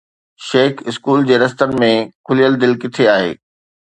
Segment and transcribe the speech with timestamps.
[0.45, 1.91] Shaikh school جي رستن ۾
[2.31, 3.29] کليل دل ڪٿي آهي؟